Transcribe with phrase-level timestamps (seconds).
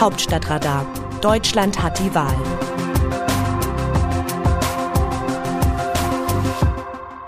[0.00, 0.86] Hauptstadtradar.
[1.20, 2.34] Deutschland hat die Wahl.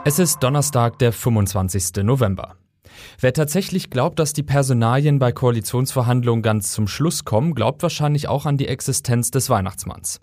[0.07, 2.03] Es ist Donnerstag, der 25.
[2.03, 2.57] November.
[3.21, 8.47] Wer tatsächlich glaubt, dass die Personalien bei Koalitionsverhandlungen ganz zum Schluss kommen, glaubt wahrscheinlich auch
[8.47, 10.23] an die Existenz des Weihnachtsmanns.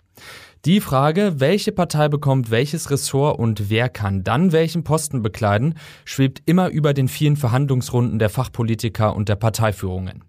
[0.64, 5.74] Die Frage, welche Partei bekommt welches Ressort und wer kann dann welchen Posten bekleiden,
[6.04, 10.24] schwebt immer über den vielen Verhandlungsrunden der Fachpolitiker und der Parteiführungen.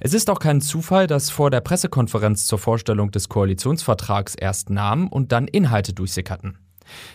[0.00, 5.08] Es ist auch kein Zufall, dass vor der Pressekonferenz zur Vorstellung des Koalitionsvertrags erst Namen
[5.08, 6.58] und dann Inhalte durchsickerten.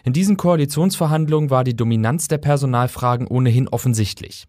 [0.03, 4.47] In diesen Koalitionsverhandlungen war die Dominanz der Personalfragen ohnehin offensichtlich.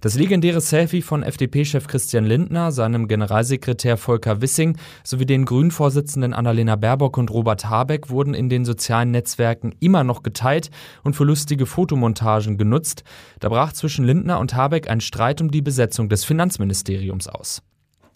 [0.00, 6.76] Das legendäre Selfie von FDP-Chef Christian Lindner, seinem Generalsekretär Volker Wissing sowie den Grünen-Vorsitzenden Annalena
[6.76, 10.70] Baerbock und Robert Habeck wurden in den sozialen Netzwerken immer noch geteilt
[11.02, 13.04] und für lustige Fotomontagen genutzt.
[13.40, 17.62] Da brach zwischen Lindner und Habeck ein Streit um die Besetzung des Finanzministeriums aus.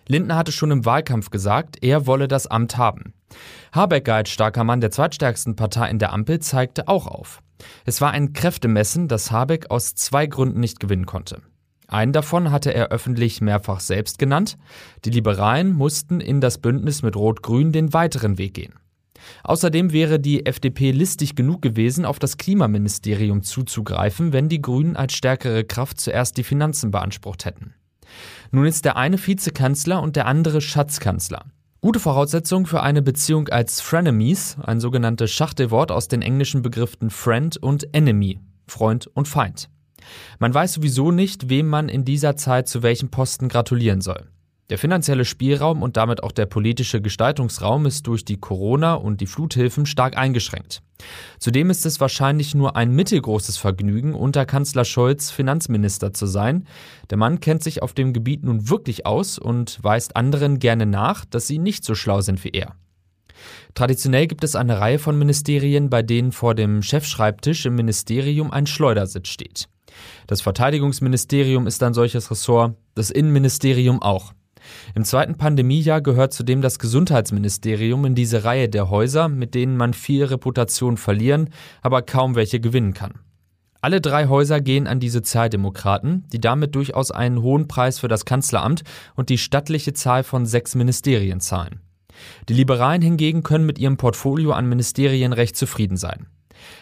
[0.08, 3.12] Lindner hatte schon im Wahlkampf gesagt, er wolle das Amt haben.
[3.72, 7.42] Habeck als starker Mann der zweitstärksten Partei in der Ampel zeigte auch auf.
[7.84, 11.42] Es war ein Kräftemessen, das Habeck aus zwei Gründen nicht gewinnen konnte.
[11.88, 14.56] Einen davon hatte er öffentlich mehrfach selbst genannt.
[15.04, 18.74] Die Liberalen mussten in das Bündnis mit Rot-Grün den weiteren Weg gehen.
[19.44, 25.14] Außerdem wäre die FDP listig genug gewesen, auf das Klimaministerium zuzugreifen, wenn die Grünen als
[25.14, 27.74] stärkere Kraft zuerst die Finanzen beansprucht hätten.
[28.50, 31.44] Nun ist der eine Vizekanzler und der andere Schatzkanzler.
[31.80, 37.56] Gute Voraussetzung für eine Beziehung als Frenemies, ein sogenanntes Schachtelwort aus den englischen Begriffen Friend
[37.56, 39.68] und Enemy, Freund und Feind.
[40.38, 44.26] Man weiß sowieso nicht, wem man in dieser Zeit zu welchem Posten gratulieren soll.
[44.68, 49.28] Der finanzielle Spielraum und damit auch der politische Gestaltungsraum ist durch die Corona- und die
[49.28, 50.82] Fluthilfen stark eingeschränkt.
[51.38, 56.66] Zudem ist es wahrscheinlich nur ein mittelgroßes Vergnügen, unter Kanzler Scholz Finanzminister zu sein.
[57.10, 61.24] Der Mann kennt sich auf dem Gebiet nun wirklich aus und weist anderen gerne nach,
[61.24, 62.74] dass sie nicht so schlau sind wie er.
[63.74, 68.66] Traditionell gibt es eine Reihe von Ministerien, bei denen vor dem Chefschreibtisch im Ministerium ein
[68.66, 69.68] Schleudersitz steht.
[70.26, 74.32] Das Verteidigungsministerium ist ein solches Ressort, das Innenministerium auch.
[74.94, 79.94] Im zweiten Pandemiejahr gehört zudem das Gesundheitsministerium in diese Reihe der Häuser, mit denen man
[79.94, 81.50] viel Reputation verlieren,
[81.82, 83.20] aber kaum welche gewinnen kann.
[83.80, 88.24] Alle drei Häuser gehen an die Sozialdemokraten, die damit durchaus einen hohen Preis für das
[88.24, 88.82] Kanzleramt
[89.14, 91.80] und die stattliche Zahl von sechs Ministerien zahlen.
[92.48, 96.26] Die Liberalen hingegen können mit ihrem Portfolio an Ministerien recht zufrieden sein.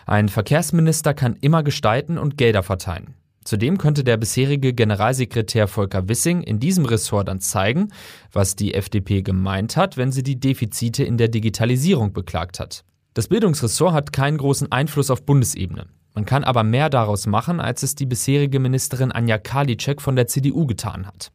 [0.07, 3.15] Ein Verkehrsminister kann immer gestalten und Gelder verteilen.
[3.45, 7.91] Zudem könnte der bisherige Generalsekretär Volker Wissing in diesem Ressort dann zeigen,
[8.33, 12.85] was die FDP gemeint hat, wenn sie die Defizite in der Digitalisierung beklagt hat.
[13.13, 15.87] Das Bildungsressort hat keinen großen Einfluss auf Bundesebene.
[16.15, 20.27] Man kann aber mehr daraus machen, als es die bisherige Ministerin Anja Karliczek von der
[20.27, 21.31] CDU getan hat.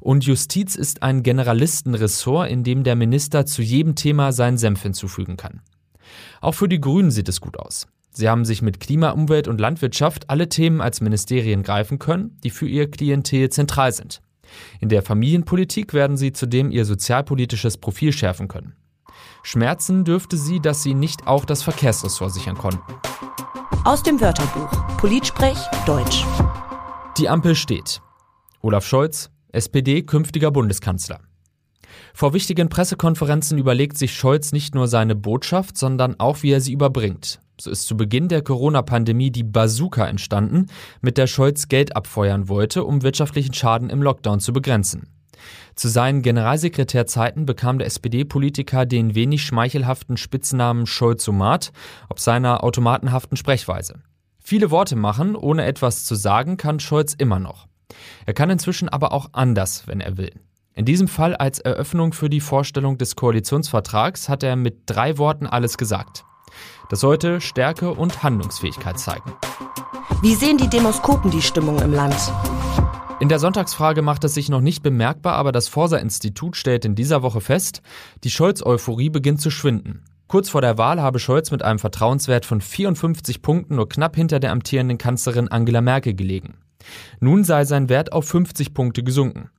[0.00, 5.36] Und Justiz ist ein Generalistenressort, in dem der Minister zu jedem Thema seinen Senf hinzufügen
[5.36, 5.60] kann.
[6.40, 7.86] Auch für die Grünen sieht es gut aus.
[8.10, 12.50] Sie haben sich mit Klima, Umwelt und Landwirtschaft alle Themen als Ministerien greifen können, die
[12.50, 14.20] für ihr Klientel zentral sind.
[14.80, 18.76] In der Familienpolitik werden sie zudem ihr sozialpolitisches Profil schärfen können.
[19.42, 22.82] Schmerzen dürfte sie, dass sie nicht auch das Verkehrsressort sichern konnten.
[23.84, 26.24] Aus dem Wörterbuch Politsprech Deutsch.
[27.18, 28.00] Die Ampel steht.
[28.62, 31.20] Olaf Scholz, SPD, künftiger Bundeskanzler.
[32.12, 36.72] Vor wichtigen Pressekonferenzen überlegt sich Scholz nicht nur seine Botschaft, sondern auch, wie er sie
[36.72, 37.40] überbringt.
[37.60, 40.66] So ist zu Beginn der Corona-Pandemie die Bazooka entstanden,
[41.00, 45.08] mit der Scholz Geld abfeuern wollte, um wirtschaftlichen Schaden im Lockdown zu begrenzen.
[45.74, 51.72] Zu seinen Generalsekretärzeiten bekam der SPD-Politiker den wenig schmeichelhaften Spitznamen Scholzomat,
[52.08, 54.00] ob seiner automatenhaften Sprechweise.
[54.38, 57.66] Viele Worte machen, ohne etwas zu sagen, kann Scholz immer noch.
[58.26, 60.32] Er kann inzwischen aber auch anders, wenn er will.
[60.74, 65.46] In diesem Fall als Eröffnung für die Vorstellung des Koalitionsvertrags hat er mit drei Worten
[65.46, 66.24] alles gesagt.
[66.90, 69.32] Das sollte Stärke und Handlungsfähigkeit zeigen.
[70.20, 72.16] Wie sehen die Demoskopen die Stimmung im Land?
[73.20, 77.22] In der Sonntagsfrage macht es sich noch nicht bemerkbar, aber das Forsa-Institut stellt in dieser
[77.22, 77.80] Woche fest,
[78.24, 80.02] die Scholz-Euphorie beginnt zu schwinden.
[80.26, 84.40] Kurz vor der Wahl habe Scholz mit einem Vertrauenswert von 54 Punkten nur knapp hinter
[84.40, 86.54] der amtierenden Kanzlerin Angela Merkel gelegen.
[87.20, 89.50] Nun sei sein Wert auf 50 Punkte gesunken.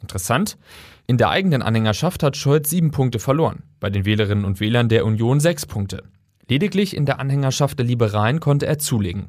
[0.00, 0.58] Interessant,
[1.06, 5.04] in der eigenen Anhängerschaft hat Scholz sieben Punkte verloren, bei den Wählerinnen und Wählern der
[5.04, 6.02] Union sechs Punkte.
[6.48, 9.28] Lediglich in der Anhängerschaft der Liberalen konnte er zulegen.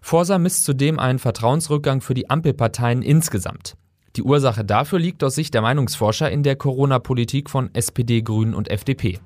[0.00, 3.76] Forsa misst zudem einen Vertrauensrückgang für die Ampelparteien insgesamt.
[4.16, 8.70] Die Ursache dafür liegt aus Sicht der Meinungsforscher in der Corona-Politik von SPD, Grünen und
[8.70, 9.20] FDP.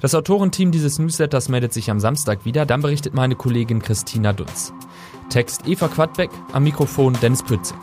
[0.00, 4.72] Das Autorenteam dieses Newsletters meldet sich am Samstag wieder, dann berichtet meine Kollegin Christina Dunz.
[5.34, 7.76] Text Eva Quadbeck, am Mikrofon Dennis Pützig.